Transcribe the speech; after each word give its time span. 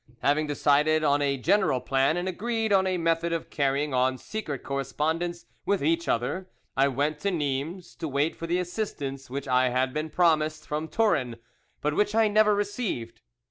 Having 0.23 0.47
decided 0.47 1.03
on 1.03 1.21
a 1.21 1.37
general 1.37 1.79
plan, 1.79 2.17
and 2.17 2.27
agreed 2.27 2.73
on 2.73 2.87
a 2.87 2.97
method 2.97 3.31
of 3.31 3.51
carrying 3.51 3.93
on 3.93 4.17
secret 4.17 4.63
correspondence 4.63 5.45
with 5.63 5.83
each 5.83 6.07
other, 6.07 6.49
I 6.75 6.87
went 6.87 7.19
to 7.19 7.29
Nimes 7.29 7.93
to 7.97 8.07
wait 8.07 8.35
for 8.35 8.47
the 8.47 8.57
assistance 8.57 9.29
which 9.29 9.47
I 9.47 9.69
had 9.69 9.93
been 9.93 10.09
promised 10.09 10.65
from 10.67 10.87
Turin, 10.87 11.35
but 11.81 11.93
which 11.93 12.15
I 12.15 12.27
never 12.29 12.55
received. 12.55 13.21